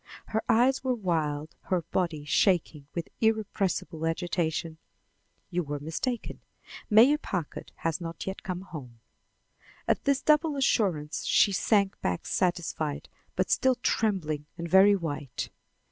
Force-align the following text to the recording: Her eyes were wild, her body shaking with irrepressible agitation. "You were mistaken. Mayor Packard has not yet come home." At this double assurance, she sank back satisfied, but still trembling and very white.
Her 0.29 0.41
eyes 0.49 0.83
were 0.83 0.95
wild, 0.95 1.55
her 1.65 1.83
body 1.83 2.25
shaking 2.25 2.87
with 2.95 3.09
irrepressible 3.21 4.07
agitation. 4.07 4.79
"You 5.51 5.61
were 5.61 5.79
mistaken. 5.79 6.39
Mayor 6.89 7.19
Packard 7.19 7.71
has 7.75 8.01
not 8.01 8.25
yet 8.25 8.41
come 8.41 8.61
home." 8.61 8.99
At 9.87 10.05
this 10.05 10.19
double 10.23 10.55
assurance, 10.57 11.25
she 11.25 11.51
sank 11.51 12.01
back 12.01 12.25
satisfied, 12.25 13.09
but 13.35 13.51
still 13.51 13.75
trembling 13.75 14.47
and 14.57 14.67
very 14.67 14.95
white. 14.95 15.51